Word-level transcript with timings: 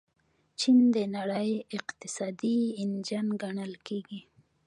چین 0.59 0.77
د 0.95 0.97
نړۍ 1.15 1.51
اقتصادي 1.77 2.57
انجن 2.81 3.27
ګڼل 3.41 3.73
کیږي. 3.87 4.19